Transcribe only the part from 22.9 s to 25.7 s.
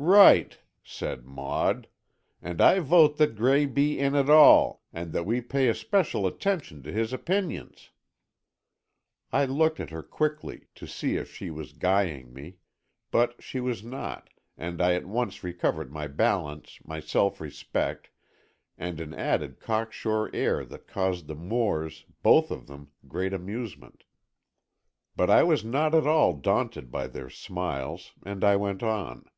great amusement. But I was